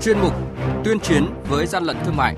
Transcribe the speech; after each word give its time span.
chuyên 0.00 0.18
mục 0.18 0.32
Tuyên 0.84 1.00
chiến 1.00 1.26
với 1.48 1.66
gian 1.66 1.84
lận 1.84 1.96
thương 2.04 2.16
mại. 2.16 2.36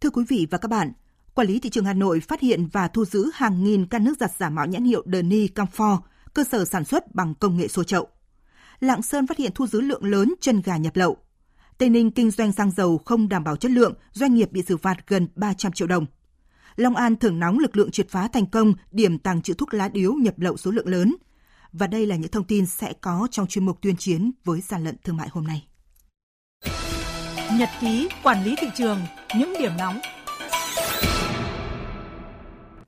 Thưa 0.00 0.10
quý 0.10 0.24
vị 0.28 0.46
và 0.50 0.58
các 0.58 0.68
bạn, 0.68 0.92
Quản 1.38 1.48
lý 1.48 1.58
thị 1.58 1.70
trường 1.70 1.84
Hà 1.84 1.92
Nội 1.92 2.20
phát 2.20 2.40
hiện 2.40 2.66
và 2.72 2.88
thu 2.88 3.04
giữ 3.04 3.30
hàng 3.34 3.64
nghìn 3.64 3.86
can 3.86 4.04
nước 4.04 4.14
giặt 4.20 4.30
giả 4.38 4.50
mạo 4.50 4.66
nhãn 4.66 4.84
hiệu 4.84 5.02
Deni 5.12 5.48
Camphor, 5.48 5.98
cơ 6.34 6.44
sở 6.44 6.64
sản 6.64 6.84
xuất 6.84 7.14
bằng 7.14 7.34
công 7.34 7.56
nghệ 7.56 7.68
xô 7.68 7.84
chậu. 7.84 8.08
Lạng 8.80 9.02
Sơn 9.02 9.26
phát 9.26 9.38
hiện 9.38 9.52
thu 9.54 9.66
giữ 9.66 9.80
lượng 9.80 10.04
lớn 10.04 10.34
chân 10.40 10.62
gà 10.64 10.76
nhập 10.76 10.96
lậu. 10.96 11.16
Tây 11.78 11.88
Ninh 11.88 12.10
kinh 12.10 12.30
doanh 12.30 12.52
xăng 12.52 12.70
dầu 12.70 12.98
không 13.04 13.28
đảm 13.28 13.44
bảo 13.44 13.56
chất 13.56 13.70
lượng, 13.70 13.94
doanh 14.12 14.34
nghiệp 14.34 14.52
bị 14.52 14.62
xử 14.62 14.76
phạt 14.76 14.96
gần 15.06 15.28
300 15.34 15.72
triệu 15.72 15.88
đồng. 15.88 16.06
Long 16.76 16.96
An 16.96 17.16
thưởng 17.16 17.38
nóng 17.38 17.58
lực 17.58 17.76
lượng 17.76 17.90
triệt 17.90 18.08
phá 18.08 18.28
thành 18.28 18.46
công 18.46 18.74
điểm 18.90 19.18
tàng 19.18 19.42
trữ 19.42 19.54
thuốc 19.54 19.74
lá 19.74 19.88
điếu 19.88 20.12
nhập 20.12 20.38
lậu 20.38 20.56
số 20.56 20.70
lượng 20.70 20.88
lớn. 20.88 21.16
Và 21.72 21.86
đây 21.86 22.06
là 22.06 22.16
những 22.16 22.30
thông 22.30 22.44
tin 22.44 22.66
sẽ 22.66 22.92
có 23.00 23.28
trong 23.30 23.46
chuyên 23.46 23.66
mục 23.66 23.78
tuyên 23.82 23.96
chiến 23.96 24.30
với 24.44 24.60
gian 24.60 24.84
lận 24.84 24.96
thương 25.04 25.16
mại 25.16 25.28
hôm 25.28 25.46
nay. 25.46 25.66
Nhật 27.58 27.68
ký 27.80 28.08
quản 28.22 28.44
lý 28.44 28.54
thị 28.58 28.66
trường, 28.76 29.00
những 29.38 29.54
điểm 29.58 29.72
nóng 29.78 30.00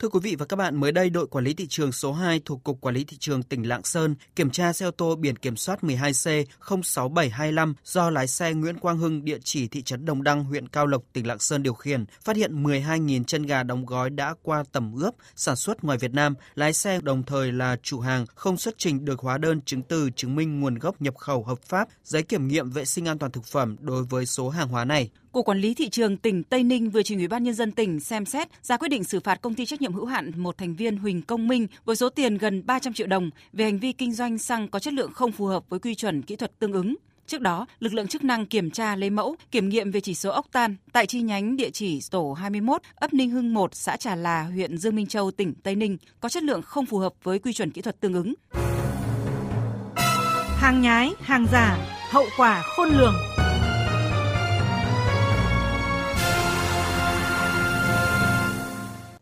Thưa 0.00 0.08
quý 0.08 0.20
vị 0.22 0.36
và 0.38 0.46
các 0.46 0.56
bạn, 0.56 0.76
mới 0.76 0.92
đây 0.92 1.10
đội 1.10 1.26
quản 1.26 1.44
lý 1.44 1.54
thị 1.54 1.66
trường 1.66 1.92
số 1.92 2.12
2 2.12 2.40
thuộc 2.44 2.64
Cục 2.64 2.80
Quản 2.80 2.94
lý 2.94 3.04
thị 3.04 3.16
trường 3.20 3.42
tỉnh 3.42 3.68
Lạng 3.68 3.84
Sơn 3.84 4.14
kiểm 4.36 4.50
tra 4.50 4.72
xe 4.72 4.86
ô 4.86 4.90
tô 4.90 5.16
biển 5.16 5.36
kiểm 5.36 5.56
soát 5.56 5.78
12C 5.82 6.44
06725 6.82 7.74
do 7.84 8.10
lái 8.10 8.26
xe 8.26 8.52
Nguyễn 8.54 8.78
Quang 8.78 8.98
Hưng 8.98 9.24
địa 9.24 9.38
chỉ 9.44 9.68
thị 9.68 9.82
trấn 9.82 10.04
Đồng 10.04 10.22
Đăng, 10.22 10.44
huyện 10.44 10.68
Cao 10.68 10.86
Lộc, 10.86 11.02
tỉnh 11.12 11.26
Lạng 11.26 11.38
Sơn 11.38 11.62
điều 11.62 11.74
khiển, 11.74 12.04
phát 12.24 12.36
hiện 12.36 12.62
12.000 12.62 13.24
chân 13.24 13.42
gà 13.42 13.62
đóng 13.62 13.86
gói 13.86 14.10
đã 14.10 14.34
qua 14.42 14.64
tẩm 14.72 14.94
ướp 14.94 15.14
sản 15.36 15.56
xuất 15.56 15.84
ngoài 15.84 15.98
Việt 15.98 16.12
Nam. 16.12 16.34
Lái 16.54 16.72
xe 16.72 17.00
đồng 17.02 17.22
thời 17.22 17.52
là 17.52 17.76
chủ 17.82 18.00
hàng 18.00 18.26
không 18.34 18.56
xuất 18.56 18.74
trình 18.78 19.04
được 19.04 19.20
hóa 19.20 19.38
đơn 19.38 19.60
chứng 19.60 19.82
từ 19.82 20.10
chứng 20.16 20.36
minh 20.36 20.60
nguồn 20.60 20.74
gốc 20.74 21.02
nhập 21.02 21.16
khẩu 21.16 21.44
hợp 21.44 21.58
pháp, 21.62 21.88
giấy 22.04 22.22
kiểm 22.22 22.48
nghiệm 22.48 22.70
vệ 22.70 22.84
sinh 22.84 23.08
an 23.08 23.18
toàn 23.18 23.32
thực 23.32 23.44
phẩm 23.44 23.76
đối 23.80 24.04
với 24.04 24.26
số 24.26 24.48
hàng 24.48 24.68
hóa 24.68 24.84
này. 24.84 25.10
Cục 25.32 25.46
Quản 25.46 25.58
lý 25.58 25.74
thị 25.74 25.88
trường 25.88 26.16
tỉnh 26.16 26.42
Tây 26.42 26.62
Ninh 26.62 26.90
vừa 26.90 27.02
trình 27.02 27.18
Ủy 27.18 27.28
ban 27.28 27.42
nhân 27.42 27.54
dân 27.54 27.72
tỉnh 27.72 28.00
xem 28.00 28.26
xét 28.26 28.48
ra 28.62 28.76
quyết 28.76 28.88
định 28.88 29.04
xử 29.04 29.20
phạt 29.20 29.40
công 29.42 29.54
ty 29.54 29.66
trách 29.66 29.80
nhiệm 29.80 29.92
hữu 29.92 30.06
hạn 30.06 30.32
một 30.36 30.58
thành 30.58 30.74
viên 30.74 30.96
Huỳnh 30.96 31.22
Công 31.22 31.48
Minh 31.48 31.66
với 31.84 31.96
số 31.96 32.08
tiền 32.08 32.38
gần 32.38 32.66
300 32.66 32.92
triệu 32.92 33.06
đồng 33.06 33.30
về 33.52 33.64
hành 33.64 33.78
vi 33.78 33.92
kinh 33.92 34.12
doanh 34.12 34.38
xăng 34.38 34.68
có 34.68 34.78
chất 34.78 34.94
lượng 34.94 35.12
không 35.12 35.32
phù 35.32 35.46
hợp 35.46 35.64
với 35.68 35.80
quy 35.80 35.94
chuẩn 35.94 36.22
kỹ 36.22 36.36
thuật 36.36 36.58
tương 36.58 36.72
ứng. 36.72 36.96
Trước 37.26 37.40
đó, 37.40 37.66
lực 37.80 37.94
lượng 37.94 38.08
chức 38.08 38.24
năng 38.24 38.46
kiểm 38.46 38.70
tra 38.70 38.96
lấy 38.96 39.10
mẫu, 39.10 39.36
kiểm 39.50 39.68
nghiệm 39.68 39.90
về 39.90 40.00
chỉ 40.00 40.14
số 40.14 40.30
ốc 40.30 40.46
tan 40.52 40.76
tại 40.92 41.06
chi 41.06 41.22
nhánh 41.22 41.56
địa 41.56 41.70
chỉ 41.70 42.00
tổ 42.10 42.32
21, 42.32 42.82
ấp 42.94 43.14
Ninh 43.14 43.30
Hưng 43.30 43.54
1, 43.54 43.74
xã 43.74 43.96
Trà 43.96 44.14
Là, 44.14 44.42
huyện 44.42 44.78
Dương 44.78 44.96
Minh 44.96 45.06
Châu, 45.06 45.30
tỉnh 45.30 45.54
Tây 45.54 45.74
Ninh 45.74 45.96
có 46.20 46.28
chất 46.28 46.42
lượng 46.42 46.62
không 46.62 46.86
phù 46.86 46.98
hợp 46.98 47.12
với 47.22 47.38
quy 47.38 47.52
chuẩn 47.52 47.70
kỹ 47.70 47.82
thuật 47.82 48.00
tương 48.00 48.14
ứng. 48.14 48.34
Hàng 50.56 50.80
nhái, 50.82 51.12
hàng 51.20 51.46
giả, 51.52 51.78
hậu 52.10 52.24
quả 52.36 52.62
khôn 52.76 52.88
lường. 52.88 53.14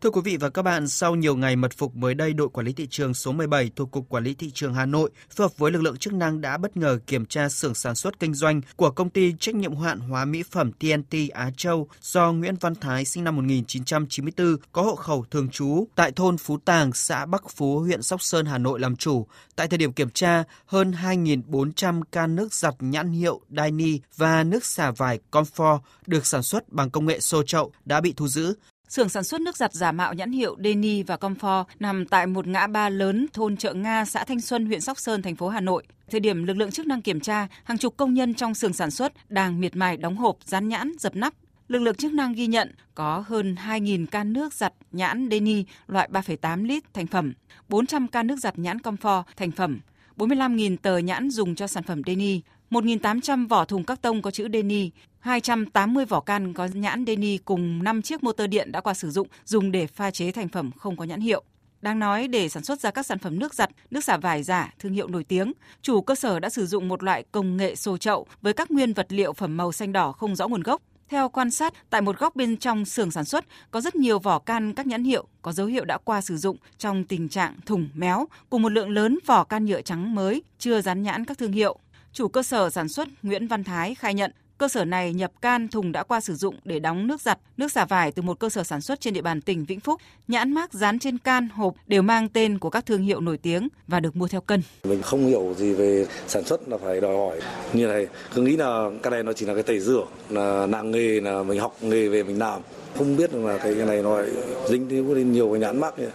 Thưa 0.01 0.09
quý 0.09 0.21
vị 0.23 0.37
và 0.37 0.49
các 0.49 0.61
bạn, 0.61 0.87
sau 0.87 1.15
nhiều 1.15 1.35
ngày 1.35 1.55
mật 1.55 1.71
phục 1.77 1.95
mới 1.95 2.13
đây, 2.13 2.33
đội 2.33 2.49
quản 2.49 2.65
lý 2.65 2.73
thị 2.73 2.87
trường 2.89 3.13
số 3.13 3.31
17 3.31 3.71
thuộc 3.75 3.91
Cục 3.91 4.09
Quản 4.09 4.23
lý 4.23 4.33
Thị 4.33 4.51
trường 4.53 4.73
Hà 4.73 4.85
Nội 4.85 5.09
phối 5.29 5.45
hợp 5.45 5.57
với 5.57 5.71
lực 5.71 5.81
lượng 5.81 5.97
chức 5.97 6.13
năng 6.13 6.41
đã 6.41 6.57
bất 6.57 6.77
ngờ 6.77 6.99
kiểm 7.07 7.25
tra 7.25 7.49
xưởng 7.49 7.73
sản 7.73 7.95
xuất 7.95 8.19
kinh 8.19 8.33
doanh 8.33 8.61
của 8.75 8.91
công 8.91 9.09
ty 9.09 9.33
trách 9.39 9.55
nhiệm 9.55 9.75
hạn 9.75 9.99
hóa 9.99 10.25
mỹ 10.25 10.43
phẩm 10.51 10.71
TNT 10.71 11.15
Á 11.33 11.51
Châu 11.57 11.87
do 12.01 12.31
Nguyễn 12.31 12.55
Văn 12.59 12.75
Thái 12.75 13.05
sinh 13.05 13.23
năm 13.23 13.35
1994 13.35 14.57
có 14.71 14.81
hộ 14.81 14.95
khẩu 14.95 15.25
thường 15.31 15.49
trú 15.49 15.87
tại 15.95 16.11
thôn 16.11 16.37
Phú 16.37 16.57
Tàng, 16.65 16.93
xã 16.93 17.25
Bắc 17.25 17.49
Phú, 17.49 17.79
huyện 17.79 18.01
Sóc 18.01 18.21
Sơn, 18.21 18.45
Hà 18.45 18.57
Nội 18.57 18.79
làm 18.79 18.95
chủ. 18.95 19.27
Tại 19.55 19.67
thời 19.67 19.77
điểm 19.77 19.93
kiểm 19.93 20.09
tra, 20.09 20.43
hơn 20.65 20.91
2.400 20.91 22.01
can 22.11 22.35
nước 22.35 22.53
giặt 22.53 22.75
nhãn 22.79 23.11
hiệu 23.11 23.41
Daini 23.57 23.99
và 24.17 24.43
nước 24.43 24.65
xả 24.65 24.91
vải 24.91 25.19
Comfort 25.31 25.79
được 26.07 26.25
sản 26.25 26.43
xuất 26.43 26.69
bằng 26.69 26.89
công 26.89 27.05
nghệ 27.05 27.19
xô 27.19 27.43
chậu 27.43 27.71
đã 27.85 28.01
bị 28.01 28.13
thu 28.17 28.27
giữ. 28.27 28.55
Xưởng 28.89 29.09
sản 29.09 29.23
xuất 29.23 29.41
nước 29.41 29.57
giặt 29.57 29.73
giả 29.73 29.91
mạo 29.91 30.13
nhãn 30.13 30.31
hiệu 30.31 30.57
Deni 30.63 31.03
và 31.03 31.15
Comfort 31.15 31.63
nằm 31.79 32.05
tại 32.05 32.27
một 32.27 32.47
ngã 32.47 32.67
ba 32.67 32.89
lớn 32.89 33.25
thôn 33.33 33.57
Chợ 33.57 33.73
Nga, 33.73 34.05
xã 34.05 34.23
Thanh 34.23 34.41
Xuân, 34.41 34.65
huyện 34.65 34.81
Sóc 34.81 34.99
Sơn, 34.99 35.21
thành 35.21 35.35
phố 35.35 35.47
Hà 35.47 35.61
Nội. 35.61 35.83
Thời 36.11 36.19
điểm 36.19 36.43
lực 36.43 36.57
lượng 36.57 36.71
chức 36.71 36.87
năng 36.87 37.01
kiểm 37.01 37.19
tra, 37.19 37.47
hàng 37.63 37.77
chục 37.77 37.97
công 37.97 38.13
nhân 38.13 38.33
trong 38.33 38.53
xưởng 38.53 38.73
sản 38.73 38.91
xuất 38.91 39.13
đang 39.29 39.59
miệt 39.59 39.75
mài 39.75 39.97
đóng 39.97 40.17
hộp, 40.17 40.37
dán 40.45 40.67
nhãn, 40.67 40.91
dập 40.99 41.15
nắp. 41.15 41.33
Lực 41.67 41.79
lượng 41.79 41.95
chức 41.95 42.13
năng 42.13 42.33
ghi 42.33 42.47
nhận 42.47 42.71
có 42.95 43.23
hơn 43.27 43.55
2.000 43.67 44.05
can 44.05 44.33
nước 44.33 44.53
giặt 44.53 44.73
nhãn 44.91 45.27
Deni 45.31 45.65
loại 45.87 46.09
3,8 46.11 46.65
lít 46.65 46.93
thành 46.93 47.07
phẩm, 47.07 47.33
400 47.69 48.07
can 48.07 48.27
nước 48.27 48.39
giặt 48.39 48.59
nhãn 48.59 48.77
Comfort 48.77 49.23
thành 49.37 49.51
phẩm, 49.51 49.79
45.000 50.17 50.77
tờ 50.81 50.97
nhãn 50.97 51.29
dùng 51.29 51.55
cho 51.55 51.67
sản 51.67 51.83
phẩm 51.83 52.01
Deni, 52.05 52.41
1.800 52.71 53.47
vỏ 53.47 53.65
thùng 53.65 53.83
các 53.83 54.01
tông 54.01 54.21
có 54.21 54.31
chữ 54.31 54.47
Deni, 54.53 54.91
280 55.19 56.05
vỏ 56.05 56.19
can 56.19 56.53
có 56.53 56.67
nhãn 56.73 57.05
Deni 57.07 57.37
cùng 57.37 57.83
5 57.83 58.01
chiếc 58.01 58.23
motor 58.23 58.49
điện 58.49 58.71
đã 58.71 58.81
qua 58.81 58.93
sử 58.93 59.11
dụng 59.11 59.27
dùng 59.45 59.71
để 59.71 59.87
pha 59.87 60.11
chế 60.11 60.31
thành 60.31 60.47
phẩm 60.47 60.71
không 60.77 60.97
có 60.97 61.05
nhãn 61.05 61.21
hiệu. 61.21 61.43
Đang 61.81 61.99
nói 61.99 62.27
để 62.27 62.49
sản 62.49 62.63
xuất 62.63 62.79
ra 62.79 62.91
các 62.91 63.05
sản 63.05 63.19
phẩm 63.19 63.39
nước 63.39 63.53
giặt, 63.53 63.69
nước 63.91 64.03
xả 64.03 64.17
vải 64.17 64.43
giả 64.43 64.73
thương 64.79 64.93
hiệu 64.93 65.07
nổi 65.07 65.23
tiếng, 65.23 65.53
chủ 65.81 66.01
cơ 66.01 66.15
sở 66.15 66.39
đã 66.39 66.49
sử 66.49 66.65
dụng 66.65 66.87
một 66.87 67.03
loại 67.03 67.23
công 67.31 67.57
nghệ 67.57 67.75
xô 67.75 67.97
chậu 67.97 68.27
với 68.41 68.53
các 68.53 68.71
nguyên 68.71 68.93
vật 68.93 69.07
liệu 69.09 69.33
phẩm 69.33 69.57
màu 69.57 69.71
xanh 69.71 69.91
đỏ 69.91 70.11
không 70.11 70.35
rõ 70.35 70.47
nguồn 70.47 70.63
gốc. 70.63 70.81
Theo 71.09 71.29
quan 71.29 71.51
sát, 71.51 71.73
tại 71.89 72.01
một 72.01 72.19
góc 72.19 72.35
bên 72.35 72.57
trong 72.57 72.85
xưởng 72.85 73.11
sản 73.11 73.25
xuất 73.25 73.45
có 73.71 73.81
rất 73.81 73.95
nhiều 73.95 74.19
vỏ 74.19 74.39
can 74.39 74.73
các 74.73 74.87
nhãn 74.87 75.03
hiệu 75.03 75.27
có 75.41 75.51
dấu 75.51 75.67
hiệu 75.67 75.85
đã 75.85 75.97
qua 75.97 76.21
sử 76.21 76.37
dụng 76.37 76.57
trong 76.77 77.03
tình 77.03 77.29
trạng 77.29 77.55
thùng 77.65 77.89
méo 77.93 78.27
cùng 78.49 78.61
một 78.61 78.71
lượng 78.71 78.89
lớn 78.89 79.19
vỏ 79.25 79.43
can 79.43 79.65
nhựa 79.65 79.81
trắng 79.81 80.15
mới 80.15 80.43
chưa 80.59 80.81
dán 80.81 81.03
nhãn 81.03 81.25
các 81.25 81.37
thương 81.37 81.51
hiệu. 81.51 81.79
Chủ 82.13 82.27
cơ 82.27 82.43
sở 82.43 82.69
sản 82.69 82.89
xuất 82.89 83.07
Nguyễn 83.23 83.47
Văn 83.47 83.63
Thái 83.63 83.95
khai 83.95 84.13
nhận 84.13 84.31
cơ 84.59 84.67
sở 84.67 84.85
này 84.85 85.13
nhập 85.13 85.31
can 85.41 85.67
thùng 85.67 85.91
đã 85.91 86.03
qua 86.03 86.21
sử 86.21 86.35
dụng 86.35 86.55
để 86.63 86.79
đóng 86.79 87.07
nước 87.07 87.21
giặt, 87.21 87.39
nước 87.57 87.71
xả 87.71 87.85
vải 87.85 88.11
từ 88.11 88.21
một 88.21 88.39
cơ 88.39 88.49
sở 88.49 88.63
sản 88.63 88.81
xuất 88.81 89.01
trên 89.01 89.13
địa 89.13 89.21
bàn 89.21 89.41
tỉnh 89.41 89.65
Vĩnh 89.65 89.79
Phúc. 89.79 90.01
Nhãn 90.27 90.53
mác 90.53 90.73
dán 90.73 90.99
trên 90.99 91.17
can, 91.17 91.49
hộp 91.49 91.73
đều 91.87 92.01
mang 92.01 92.29
tên 92.29 92.59
của 92.59 92.69
các 92.69 92.85
thương 92.85 93.01
hiệu 93.01 93.19
nổi 93.21 93.37
tiếng 93.37 93.67
và 93.87 93.99
được 93.99 94.15
mua 94.15 94.27
theo 94.27 94.41
cân. 94.41 94.61
Mình 94.83 95.01
không 95.01 95.25
hiểu 95.25 95.53
gì 95.57 95.73
về 95.73 96.05
sản 96.27 96.43
xuất 96.43 96.69
là 96.69 96.77
phải 96.77 97.01
đòi 97.01 97.15
hỏi 97.15 97.39
như 97.73 97.87
này. 97.87 98.07
Cứ 98.35 98.41
nghĩ 98.41 98.57
là 98.57 98.89
cái 99.03 99.11
này 99.11 99.23
nó 99.23 99.33
chỉ 99.33 99.45
là 99.45 99.53
cái 99.53 99.63
tẩy 99.63 99.79
rửa, 99.79 100.05
là 100.29 100.65
nặng 100.65 100.91
nghề 100.91 101.21
là 101.21 101.43
mình 101.43 101.59
học 101.59 101.75
nghề 101.81 102.09
về 102.09 102.23
mình 102.23 102.39
làm. 102.39 102.61
Không 102.97 103.17
biết 103.17 103.33
là 103.33 103.57
cái 103.57 103.73
này 103.73 104.03
nó 104.03 104.23
dính 104.69 104.87
đến 104.87 105.31
nhiều 105.31 105.49
cái 105.51 105.59
nhãn 105.59 105.79
mác 105.79 105.99
như 105.99 106.09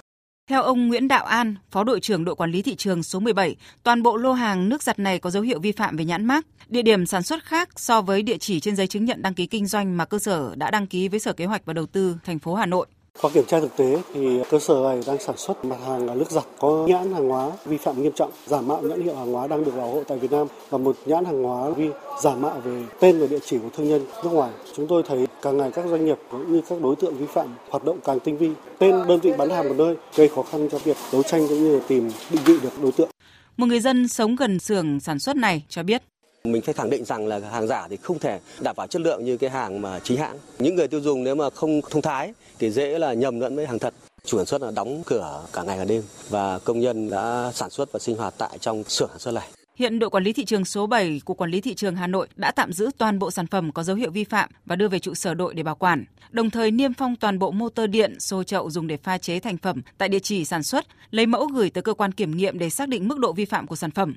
theo 0.49 0.62
ông 0.62 0.88
Nguyễn 0.88 1.09
Đạo 1.09 1.25
An, 1.25 1.55
Phó 1.71 1.84
đội 1.84 2.00
trưởng 2.00 2.25
đội 2.25 2.34
quản 2.34 2.50
lý 2.50 2.62
thị 2.62 2.75
trường 2.75 3.03
số 3.03 3.21
17, 3.21 3.56
toàn 3.82 4.03
bộ 4.03 4.16
lô 4.16 4.32
hàng 4.32 4.69
nước 4.69 4.82
giặt 4.82 4.99
này 4.99 5.19
có 5.19 5.31
dấu 5.31 5.43
hiệu 5.43 5.60
vi 5.60 5.72
phạm 5.72 5.97
về 5.97 6.05
nhãn 6.05 6.25
mác, 6.25 6.47
địa 6.69 6.82
điểm 6.82 7.06
sản 7.06 7.22
xuất 7.22 7.44
khác 7.44 7.69
so 7.77 8.00
với 8.00 8.22
địa 8.22 8.38
chỉ 8.38 8.60
trên 8.60 8.77
giấy 8.77 8.87
chứng 8.87 9.04
nhận 9.04 9.22
đăng 9.22 9.34
ký 9.34 9.47
kinh 9.47 9.66
doanh 9.66 9.97
mà 9.97 10.04
cơ 10.04 10.19
sở 10.19 10.54
đã 10.56 10.71
đăng 10.71 10.87
ký 10.87 11.09
với 11.09 11.21
Sở 11.21 11.33
Kế 11.33 11.44
hoạch 11.44 11.65
và 11.65 11.72
Đầu 11.72 11.87
tư 11.87 12.16
thành 12.25 12.38
phố 12.38 12.54
Hà 12.54 12.66
Nội. 12.66 12.87
Qua 13.22 13.30
kiểm 13.34 13.44
tra 13.44 13.60
thực 13.60 13.76
tế 13.76 14.02
thì 14.14 14.41
cơ 14.50 14.58
sở 14.58 14.75
này 14.84 15.00
đang 15.06 15.19
sản 15.20 15.36
xuất 15.36 15.64
mặt 15.64 15.76
hàng 15.86 16.06
là 16.06 16.14
nước 16.14 16.30
giặt 16.30 16.44
có 16.58 16.86
nhãn 16.88 17.12
hàng 17.12 17.28
hóa 17.28 17.50
vi 17.64 17.76
phạm 17.76 18.02
nghiêm 18.02 18.12
trọng, 18.12 18.30
giả 18.47 18.60
mạo 18.60 18.82
nhãn 18.82 19.02
hiệu 19.02 19.16
hàng 19.16 19.32
hóa 19.32 19.47
đang 19.47 19.64
được 19.64 19.76
bảo 19.76 19.91
hộ 19.91 20.02
tại 20.08 20.19
Việt 20.19 20.32
Nam 20.32 20.47
và 20.70 20.78
một 20.78 20.97
nhãn 21.06 21.24
hàng 21.24 21.42
hóa 21.42 21.70
vi 21.70 21.88
giả 22.22 22.34
mạo 22.34 22.60
về 22.64 22.82
tên 23.00 23.19
và 23.19 23.26
địa 23.26 23.38
chỉ 23.47 23.58
của 23.58 23.69
thương 23.76 23.88
nhân 23.88 24.06
nước 24.24 24.30
ngoài. 24.30 24.50
Chúng 24.76 24.86
tôi 24.86 25.03
thấy 25.03 25.26
càng 25.42 25.56
ngày 25.56 25.70
các 25.70 25.86
doanh 25.86 26.04
nghiệp 26.04 26.19
cũng 26.30 26.53
như 26.53 26.60
các 26.69 26.80
đối 26.82 26.97
tượng 26.97 27.14
vi 27.14 27.26
phạm 27.26 27.48
hoạt 27.70 27.84
động 27.84 27.98
càng 28.04 28.20
tinh 28.20 28.38
vi. 28.38 28.50
Tên 28.78 28.94
đơn 29.08 29.20
vị 29.20 29.32
bán 29.38 29.50
hàng 29.50 29.69
một 29.69 29.74
nơi 29.78 29.97
gây 30.16 30.28
khó 30.28 30.42
khăn 30.42 30.69
cho 30.72 30.78
việc 30.78 30.97
đấu 31.12 31.22
tranh 31.22 31.48
cũng 31.48 31.64
như 31.64 31.80
tìm 31.88 32.10
định 32.30 32.42
vị 32.44 32.54
được 32.62 32.82
đối 32.82 32.92
tượng. 32.92 33.08
Một 33.56 33.66
người 33.66 33.80
dân 33.80 34.08
sống 34.08 34.36
gần 34.36 34.58
xưởng 34.58 35.00
sản 35.00 35.19
xuất 35.19 35.36
này 35.36 35.62
cho 35.69 35.82
biết 35.82 36.03
mình 36.49 36.62
phải 36.62 36.75
khẳng 36.75 36.91
định 36.91 37.05
rằng 37.05 37.27
là 37.27 37.38
hàng 37.38 37.66
giả 37.66 37.88
thì 37.91 37.97
không 37.97 38.19
thể 38.19 38.41
đảm 38.60 38.77
bảo 38.77 38.87
chất 38.87 39.03
lượng 39.03 39.25
như 39.25 39.37
cái 39.37 39.50
hàng 39.50 39.82
mà 39.82 39.99
chính 39.99 40.19
hãng. 40.19 40.38
Những 40.59 40.75
người 40.75 40.88
tiêu 40.88 41.00
dùng 41.00 41.25
nếu 41.25 41.34
mà 41.34 41.50
không 41.50 41.81
thông 41.91 42.03
thái 42.03 42.32
thì 42.59 42.71
dễ 42.71 42.99
là 42.99 43.12
nhầm 43.12 43.41
lẫn 43.41 43.56
với 43.56 43.66
hàng 43.66 43.78
thật. 43.78 43.94
Chủ 44.25 44.38
sản 44.38 44.47
xuất 44.47 44.62
là 44.62 44.71
đóng 44.71 45.03
cửa 45.07 45.45
cả 45.53 45.63
ngày 45.63 45.78
cả 45.78 45.84
đêm 45.84 46.03
và 46.28 46.59
công 46.59 46.80
nhân 46.80 47.10
đã 47.10 47.51
sản 47.54 47.71
xuất 47.71 47.92
và 47.92 47.98
sinh 47.98 48.16
hoạt 48.16 48.34
tại 48.39 48.59
trong 48.60 48.84
xưởng 48.84 49.09
sản 49.09 49.18
xuất 49.18 49.33
này. 49.33 49.48
Hiện 49.77 49.98
đội 49.98 50.10
quản 50.10 50.24
lý 50.24 50.33
thị 50.33 50.45
trường 50.45 50.65
số 50.65 50.86
7 50.86 51.21
của 51.24 51.34
quản 51.34 51.51
lý 51.51 51.60
thị 51.60 51.74
trường 51.74 51.97
Hà 51.97 52.07
Nội 52.07 52.28
đã 52.36 52.53
tạm 52.53 52.72
giữ 52.72 52.91
toàn 52.98 53.18
bộ 53.18 53.30
sản 53.30 53.47
phẩm 53.47 53.72
có 53.72 53.83
dấu 53.83 53.97
hiệu 53.97 54.10
vi 54.10 54.24
phạm 54.24 54.51
và 54.66 54.77
đưa 54.77 54.89
về 54.89 54.98
trụ 54.98 55.15
sở 55.15 55.34
đội 55.34 55.54
để 55.54 55.63
bảo 55.63 55.74
quản, 55.74 56.04
đồng 56.30 56.51
thời 56.51 56.71
niêm 56.71 56.95
phong 56.95 57.16
toàn 57.16 57.39
bộ 57.39 57.51
motor 57.51 57.91
điện, 57.91 58.21
xô 58.21 58.42
chậu 58.42 58.71
dùng 58.71 58.86
để 58.86 58.97
pha 58.97 59.18
chế 59.18 59.41
thành 59.41 59.59
phẩm 59.59 59.83
tại 59.98 60.09
địa 60.09 60.18
chỉ 60.18 60.45
sản 60.45 60.63
xuất, 60.63 60.86
lấy 61.10 61.27
mẫu 61.27 61.47
gửi 61.47 61.71
tới 61.71 61.83
cơ 61.83 61.95
quan 61.95 62.13
kiểm 62.13 62.36
nghiệm 62.36 62.59
để 62.59 62.71
xác 62.71 62.89
định 62.89 63.09
mức 63.09 63.18
độ 63.18 63.33
vi 63.33 63.45
phạm 63.45 63.66
của 63.66 63.77
sản 63.77 63.91
phẩm. 63.91 64.16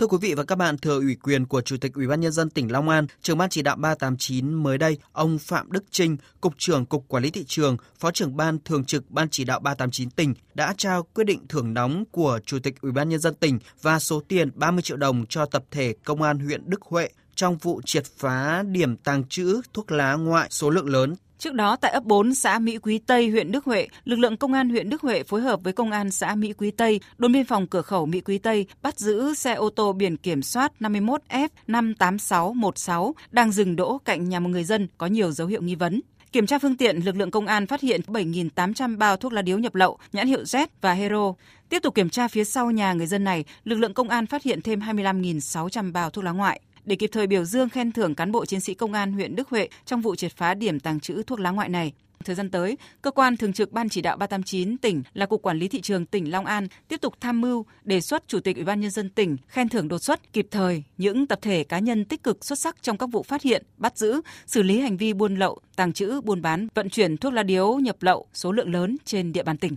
Thưa 0.00 0.06
quý 0.06 0.18
vị 0.20 0.34
và 0.34 0.44
các 0.44 0.56
bạn, 0.56 0.78
thừa 0.78 0.98
ủy 0.98 1.14
quyền 1.14 1.46
của 1.46 1.60
Chủ 1.60 1.76
tịch 1.76 1.94
Ủy 1.94 2.06
ban 2.06 2.20
nhân 2.20 2.32
dân 2.32 2.50
tỉnh 2.50 2.72
Long 2.72 2.88
An, 2.88 3.06
trưởng 3.22 3.38
ban 3.38 3.50
chỉ 3.50 3.62
đạo 3.62 3.76
389 3.76 4.54
mới 4.54 4.78
đây, 4.78 4.98
ông 5.12 5.38
Phạm 5.38 5.72
Đức 5.72 5.84
Trinh, 5.90 6.16
cục 6.40 6.54
trưởng 6.58 6.86
Cục 6.86 7.04
Quản 7.08 7.22
lý 7.22 7.30
thị 7.30 7.44
trường, 7.46 7.76
Phó 7.98 8.10
trưởng 8.10 8.36
ban 8.36 8.58
thường 8.64 8.84
trực 8.84 9.10
Ban 9.10 9.28
chỉ 9.28 9.44
đạo 9.44 9.60
389 9.60 10.10
tỉnh 10.10 10.34
đã 10.54 10.74
trao 10.76 11.02
quyết 11.02 11.24
định 11.24 11.46
thưởng 11.48 11.74
nóng 11.74 12.04
của 12.10 12.40
Chủ 12.46 12.58
tịch 12.58 12.80
Ủy 12.80 12.92
ban 12.92 13.08
nhân 13.08 13.20
dân 13.20 13.34
tỉnh 13.34 13.58
và 13.82 13.98
số 13.98 14.22
tiền 14.28 14.50
30 14.54 14.82
triệu 14.82 14.96
đồng 14.96 15.26
cho 15.28 15.46
tập 15.46 15.64
thể 15.70 15.94
Công 16.04 16.22
an 16.22 16.38
huyện 16.38 16.70
Đức 16.70 16.82
Huệ 16.82 17.08
trong 17.34 17.56
vụ 17.56 17.80
triệt 17.84 18.04
phá 18.18 18.62
điểm 18.62 18.96
tàng 18.96 19.24
trữ 19.28 19.60
thuốc 19.72 19.92
lá 19.92 20.14
ngoại 20.14 20.48
số 20.50 20.70
lượng 20.70 20.88
lớn 20.88 21.14
Trước 21.40 21.54
đó 21.54 21.76
tại 21.76 21.90
ấp 21.90 22.04
4 22.04 22.34
xã 22.34 22.58
Mỹ 22.58 22.78
Quý 22.78 22.98
Tây, 22.98 23.30
huyện 23.30 23.52
Đức 23.52 23.64
Huệ, 23.64 23.88
lực 24.04 24.18
lượng 24.18 24.36
công 24.36 24.52
an 24.52 24.68
huyện 24.70 24.90
Đức 24.90 25.02
Huệ 25.02 25.22
phối 25.22 25.40
hợp 25.40 25.60
với 25.62 25.72
công 25.72 25.90
an 25.90 26.10
xã 26.10 26.34
Mỹ 26.34 26.52
Quý 26.52 26.70
Tây, 26.70 27.00
đồn 27.18 27.32
biên 27.32 27.44
phòng 27.44 27.66
cửa 27.66 27.82
khẩu 27.82 28.06
Mỹ 28.06 28.20
Quý 28.20 28.38
Tây 28.38 28.66
bắt 28.82 28.98
giữ 28.98 29.34
xe 29.34 29.54
ô 29.54 29.70
tô 29.70 29.92
biển 29.92 30.16
kiểm 30.16 30.42
soát 30.42 30.72
51F 30.80 31.48
58616 31.66 33.14
đang 33.30 33.52
dừng 33.52 33.76
đỗ 33.76 33.98
cạnh 34.04 34.28
nhà 34.28 34.40
một 34.40 34.48
người 34.48 34.64
dân 34.64 34.88
có 34.98 35.06
nhiều 35.06 35.32
dấu 35.32 35.46
hiệu 35.46 35.62
nghi 35.62 35.74
vấn. 35.74 36.00
Kiểm 36.32 36.46
tra 36.46 36.58
phương 36.58 36.76
tiện, 36.76 37.00
lực 37.04 37.16
lượng 37.16 37.30
công 37.30 37.46
an 37.46 37.66
phát 37.66 37.80
hiện 37.80 38.00
7.800 38.06 38.98
bao 38.98 39.16
thuốc 39.16 39.32
lá 39.32 39.42
điếu 39.42 39.58
nhập 39.58 39.74
lậu, 39.74 39.98
nhãn 40.12 40.26
hiệu 40.26 40.42
Z 40.42 40.66
và 40.80 40.92
Hero. 40.92 41.34
Tiếp 41.68 41.78
tục 41.82 41.94
kiểm 41.94 42.10
tra 42.10 42.28
phía 42.28 42.44
sau 42.44 42.70
nhà 42.70 42.92
người 42.92 43.06
dân 43.06 43.24
này, 43.24 43.44
lực 43.64 43.76
lượng 43.76 43.94
công 43.94 44.08
an 44.08 44.26
phát 44.26 44.42
hiện 44.42 44.62
thêm 44.62 44.80
25.600 44.80 45.92
bao 45.92 46.10
thuốc 46.10 46.24
lá 46.24 46.30
ngoại 46.30 46.60
để 46.90 46.96
kịp 46.96 47.10
thời 47.12 47.26
biểu 47.26 47.44
dương 47.44 47.68
khen 47.68 47.92
thưởng 47.92 48.14
cán 48.14 48.32
bộ 48.32 48.46
chiến 48.46 48.60
sĩ 48.60 48.74
công 48.74 48.92
an 48.92 49.12
huyện 49.12 49.36
Đức 49.36 49.48
Huệ 49.48 49.68
trong 49.86 50.00
vụ 50.00 50.16
triệt 50.16 50.36
phá 50.36 50.54
điểm 50.54 50.80
tàng 50.80 51.00
trữ 51.00 51.22
thuốc 51.22 51.40
lá 51.40 51.50
ngoại 51.50 51.68
này. 51.68 51.92
Thời 52.24 52.36
gian 52.36 52.50
tới, 52.50 52.76
cơ 53.02 53.10
quan 53.10 53.36
thường 53.36 53.52
trực 53.52 53.72
Ban 53.72 53.88
chỉ 53.88 54.00
đạo 54.00 54.16
389 54.16 54.78
tỉnh 54.78 55.02
là 55.14 55.26
Cục 55.26 55.42
Quản 55.42 55.58
lý 55.58 55.68
thị 55.68 55.80
trường 55.80 56.06
tỉnh 56.06 56.30
Long 56.30 56.46
An 56.46 56.66
tiếp 56.88 57.00
tục 57.00 57.14
tham 57.20 57.40
mưu 57.40 57.64
đề 57.84 58.00
xuất 58.00 58.28
Chủ 58.28 58.40
tịch 58.40 58.56
Ủy 58.56 58.64
ban 58.64 58.80
nhân 58.80 58.90
dân 58.90 59.10
tỉnh 59.10 59.36
khen 59.46 59.68
thưởng 59.68 59.88
đột 59.88 59.98
xuất 59.98 60.32
kịp 60.32 60.46
thời 60.50 60.82
những 60.98 61.26
tập 61.26 61.38
thể 61.42 61.64
cá 61.64 61.78
nhân 61.78 62.04
tích 62.04 62.22
cực 62.22 62.44
xuất 62.44 62.58
sắc 62.58 62.82
trong 62.82 62.98
các 62.98 63.06
vụ 63.06 63.22
phát 63.22 63.42
hiện, 63.42 63.62
bắt 63.76 63.98
giữ, 63.98 64.20
xử 64.46 64.62
lý 64.62 64.80
hành 64.80 64.96
vi 64.96 65.12
buôn 65.12 65.36
lậu, 65.36 65.58
tàng 65.76 65.92
trữ, 65.92 66.20
buôn 66.20 66.42
bán, 66.42 66.68
vận 66.74 66.90
chuyển 66.90 67.16
thuốc 67.16 67.32
lá 67.32 67.42
điếu 67.42 67.78
nhập 67.78 67.96
lậu 68.00 68.26
số 68.34 68.52
lượng 68.52 68.72
lớn 68.72 68.96
trên 69.04 69.32
địa 69.32 69.42
bàn 69.42 69.56
tỉnh. 69.56 69.76